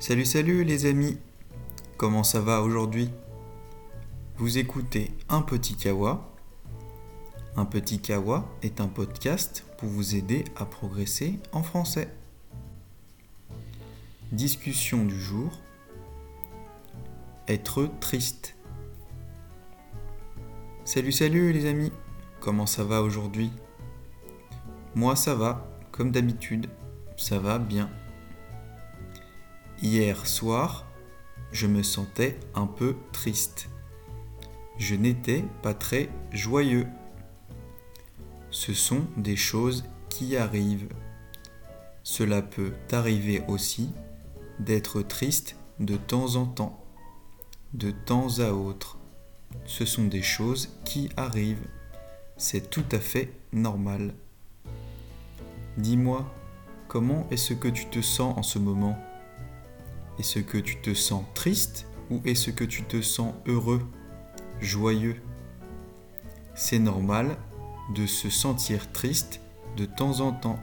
Salut 0.00 0.24
salut 0.24 0.64
les 0.64 0.86
amis 0.86 1.18
Comment 1.98 2.24
ça 2.24 2.40
va 2.40 2.62
aujourd'hui? 2.62 3.10
Vous 4.38 4.56
écoutez 4.56 5.10
Un 5.28 5.42
Petit 5.42 5.76
Kawa. 5.76 6.26
Un 7.54 7.66
Petit 7.66 8.00
Kawa 8.00 8.48
est 8.62 8.80
un 8.80 8.86
podcast 8.86 9.62
pour 9.76 9.90
vous 9.90 10.16
aider 10.16 10.46
à 10.56 10.64
progresser 10.64 11.38
en 11.52 11.62
français. 11.62 12.08
Discussion 14.32 15.04
du 15.04 15.20
jour. 15.20 15.52
Être 17.46 17.86
triste. 18.00 18.56
Salut 20.86 21.12
salut 21.12 21.52
les 21.52 21.66
amis 21.66 21.92
Comment 22.40 22.64
ça 22.64 22.84
va 22.84 23.02
aujourd'hui? 23.02 23.52
Moi 24.94 25.14
ça 25.14 25.34
va, 25.34 25.70
comme 25.92 26.10
d'habitude, 26.10 26.70
ça 27.18 27.38
va 27.38 27.58
bien. 27.58 27.90
Hier 29.82 30.26
soir, 30.26 30.84
je 31.52 31.66
me 31.66 31.82
sentais 31.82 32.38
un 32.54 32.66
peu 32.66 32.96
triste. 33.12 33.70
Je 34.76 34.94
n'étais 34.94 35.42
pas 35.62 35.72
très 35.72 36.10
joyeux. 36.32 36.86
Ce 38.50 38.74
sont 38.74 39.06
des 39.16 39.36
choses 39.36 39.86
qui 40.10 40.36
arrivent. 40.36 40.90
Cela 42.02 42.42
peut 42.42 42.74
arriver 42.92 43.42
aussi 43.48 43.90
d'être 44.58 45.00
triste 45.00 45.56
de 45.78 45.96
temps 45.96 46.36
en 46.36 46.44
temps, 46.44 46.84
de 47.72 47.90
temps 47.90 48.38
à 48.40 48.50
autre. 48.50 48.98
Ce 49.64 49.86
sont 49.86 50.04
des 50.04 50.22
choses 50.22 50.76
qui 50.84 51.08
arrivent. 51.16 51.68
C'est 52.36 52.68
tout 52.68 52.84
à 52.92 52.98
fait 52.98 53.32
normal. 53.54 54.12
Dis-moi, 55.78 56.30
comment 56.86 57.26
est-ce 57.30 57.54
que 57.54 57.68
tu 57.68 57.86
te 57.86 58.02
sens 58.02 58.36
en 58.36 58.42
ce 58.42 58.58
moment? 58.58 58.98
Est-ce 60.20 60.40
que 60.40 60.58
tu 60.58 60.76
te 60.76 60.92
sens 60.92 61.24
triste 61.32 61.86
ou 62.10 62.20
est-ce 62.26 62.50
que 62.50 62.64
tu 62.64 62.82
te 62.82 63.00
sens 63.00 63.32
heureux, 63.46 63.80
joyeux? 64.60 65.16
C'est 66.54 66.78
normal 66.78 67.38
de 67.94 68.04
se 68.04 68.28
sentir 68.28 68.92
triste 68.92 69.40
de 69.78 69.86
temps 69.86 70.20
en 70.20 70.32
temps. 70.32 70.58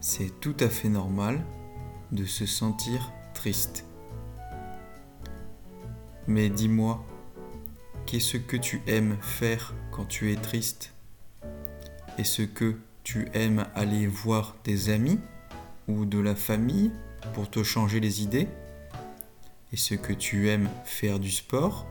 C'est 0.00 0.40
tout 0.40 0.56
à 0.58 0.68
fait 0.68 0.88
normal 0.88 1.44
de 2.10 2.24
se 2.24 2.46
sentir 2.46 3.12
triste. 3.32 3.84
Mais 6.26 6.48
dis-moi, 6.48 7.04
qu'est-ce 8.06 8.38
que 8.38 8.56
tu 8.56 8.82
aimes 8.88 9.16
faire 9.20 9.72
quand 9.92 10.06
tu 10.06 10.32
es 10.32 10.36
triste? 10.36 10.94
Est-ce 12.18 12.42
que 12.42 12.76
tu 13.04 13.28
aimes 13.34 13.66
aller 13.76 14.08
voir 14.08 14.56
des 14.64 14.90
amis 14.90 15.20
ou 15.86 16.06
de 16.06 16.18
la 16.18 16.34
famille? 16.34 16.90
Pour 17.34 17.50
te 17.50 17.62
changer 17.62 18.00
les 18.00 18.22
idées 18.22 18.48
Est-ce 19.72 19.94
que 19.94 20.12
tu 20.12 20.48
aimes 20.48 20.68
faire 20.84 21.18
du 21.18 21.30
sport 21.30 21.86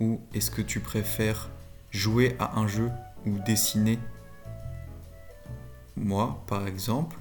Ou 0.00 0.20
est-ce 0.34 0.50
que 0.50 0.62
tu 0.62 0.80
préfères 0.80 1.50
jouer 1.90 2.36
à 2.38 2.58
un 2.58 2.66
jeu 2.66 2.90
ou 3.26 3.38
dessiner? 3.46 3.98
Moi, 5.96 6.42
par 6.46 6.66
exemple, 6.66 7.16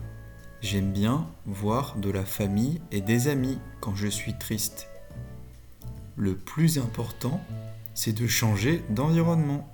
j'aime 0.61 0.91
bien 0.91 1.27
voir 1.45 1.97
de 1.97 2.09
la 2.09 2.25
famille 2.25 2.81
et 2.91 3.01
des 3.01 3.27
amis 3.27 3.59
quand 3.79 3.95
je 3.95 4.07
suis 4.07 4.37
triste. 4.37 4.87
Le 6.15 6.35
plus 6.35 6.77
important, 6.77 7.41
c'est 7.93 8.13
de 8.13 8.27
changer 8.27 8.83
d'environnement. 8.89 9.67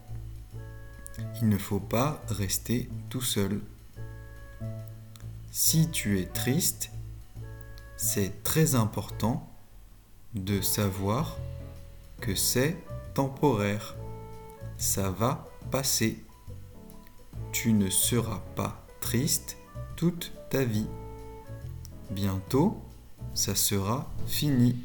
Il 1.42 1.50
ne 1.50 1.58
faut 1.58 1.80
pas 1.80 2.24
rester 2.30 2.90
tout 3.10 3.22
seul. 3.22 3.62
Si 5.52 5.90
tu 5.90 6.20
es 6.20 6.26
triste, 6.26 6.92
c'est 7.98 8.44
très 8.44 8.76
important 8.76 9.50
de 10.36 10.62
savoir 10.62 11.38
que 12.22 12.36
c'est 12.36 12.78
temporaire. 13.16 13.96
Ça 14.78 15.10
va 15.10 15.48
passer. 15.72 16.24
Tu 17.52 17.74
ne 17.74 17.90
seras 17.90 18.44
pas 18.56 18.86
triste 19.02 19.58
toute 19.96 20.32
ta 20.52 20.64
vie. 20.64 20.86
Bientôt, 22.12 22.78
ça 23.34 23.56
sera 23.56 24.08
fini. 24.28 24.76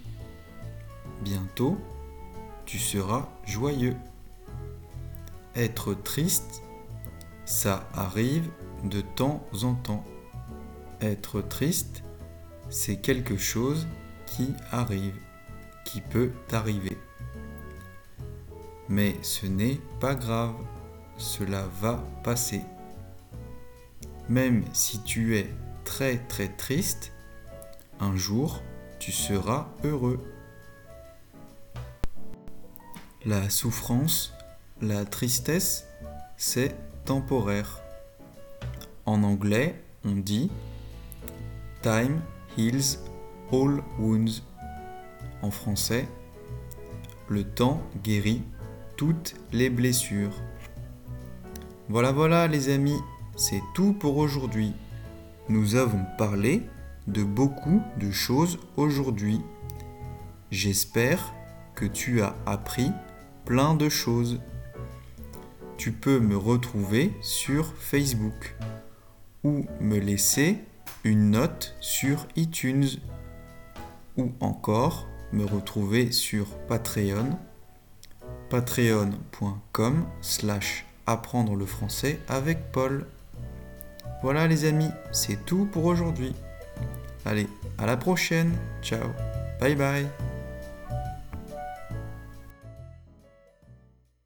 Bientôt, 1.20 1.76
tu 2.64 2.78
seras 2.78 3.28
joyeux. 3.44 3.96
Être 5.54 5.92
triste, 5.92 6.62
ça 7.44 7.86
arrive 7.92 8.48
de 8.84 9.02
temps 9.02 9.46
en 9.62 9.74
temps. 9.74 10.04
Être 11.02 11.42
triste, 11.42 12.02
c'est 12.72 12.96
quelque 12.96 13.36
chose 13.36 13.86
qui 14.24 14.54
arrive, 14.70 15.14
qui 15.84 16.00
peut 16.00 16.32
arriver. 16.50 16.96
Mais 18.88 19.14
ce 19.22 19.46
n'est 19.46 19.78
pas 20.00 20.14
grave, 20.14 20.54
cela 21.18 21.68
va 21.80 22.02
passer. 22.24 22.62
Même 24.30 24.64
si 24.72 25.02
tu 25.02 25.36
es 25.36 25.50
très 25.84 26.16
très 26.16 26.48
triste, 26.48 27.12
un 28.00 28.16
jour 28.16 28.62
tu 28.98 29.12
seras 29.12 29.68
heureux. 29.84 30.24
La 33.26 33.50
souffrance, 33.50 34.32
la 34.80 35.04
tristesse, 35.04 35.86
c'est 36.38 36.74
temporaire. 37.04 37.82
En 39.04 39.22
anglais, 39.24 39.78
on 40.04 40.12
dit 40.12 40.50
Time 41.82 42.22
heals 42.56 42.98
all 43.52 43.82
wounds. 43.98 44.42
En 45.42 45.50
français, 45.50 46.06
le 47.28 47.44
temps 47.44 47.82
guérit 48.02 48.42
toutes 48.96 49.34
les 49.52 49.70
blessures. 49.70 50.34
Voilà, 51.88 52.12
voilà 52.12 52.46
les 52.46 52.68
amis, 52.68 52.98
c'est 53.36 53.62
tout 53.74 53.92
pour 53.92 54.16
aujourd'hui. 54.16 54.72
Nous 55.48 55.74
avons 55.74 56.04
parlé 56.16 56.62
de 57.06 57.24
beaucoup 57.24 57.82
de 57.98 58.10
choses 58.10 58.58
aujourd'hui. 58.76 59.40
J'espère 60.50 61.34
que 61.74 61.84
tu 61.84 62.22
as 62.22 62.36
appris 62.46 62.92
plein 63.44 63.74
de 63.74 63.88
choses. 63.88 64.40
Tu 65.76 65.92
peux 65.92 66.20
me 66.20 66.36
retrouver 66.36 67.12
sur 67.22 67.74
Facebook 67.74 68.54
ou 69.42 69.66
me 69.80 69.98
laisser 69.98 70.58
une 71.04 71.30
note 71.30 71.74
sur 71.80 72.26
iTunes 72.36 72.88
ou 74.16 74.32
encore 74.40 75.06
me 75.32 75.44
retrouver 75.44 76.12
sur 76.12 76.46
Patreon 76.68 77.38
patreon.com 78.50 80.06
slash 80.20 80.84
apprendre 81.06 81.56
le 81.56 81.64
français 81.64 82.20
avec 82.28 82.70
Paul. 82.70 83.06
Voilà 84.22 84.46
les 84.46 84.66
amis, 84.66 84.90
c'est 85.10 85.44
tout 85.46 85.66
pour 85.72 85.86
aujourd'hui. 85.86 86.34
Allez, 87.24 87.48
à 87.78 87.86
la 87.86 87.96
prochaine. 87.96 88.52
Ciao. 88.82 89.08
Bye 89.58 89.74
bye. 89.74 90.31